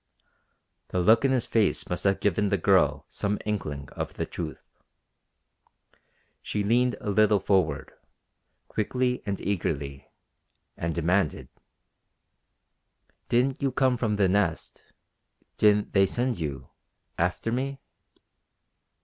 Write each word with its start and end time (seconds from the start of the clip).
The 0.87 0.99
look 0.99 1.23
in 1.25 1.29
his 1.31 1.45
face 1.45 1.87
must 1.87 2.05
have 2.05 2.19
given 2.19 2.49
the 2.49 2.57
girl 2.57 3.05
some 3.07 3.37
inkling 3.45 3.87
of 3.91 4.15
the 4.15 4.25
truth. 4.25 4.65
She 6.41 6.63
leaned 6.63 6.95
a 6.99 7.11
little 7.11 7.39
forward, 7.39 7.93
quickly 8.67 9.21
and 9.27 9.39
eagerly, 9.39 10.07
and 10.75 10.95
demanded: 10.95 11.49
"Didn't 13.29 13.61
you 13.61 13.71
come 13.71 13.95
from 13.95 14.15
the 14.15 14.27
Nest? 14.27 14.81
Didn't 15.57 15.93
they 15.93 16.07
send 16.07 16.39
you 16.39 16.71
after 17.19 17.51
me?" 17.51 17.79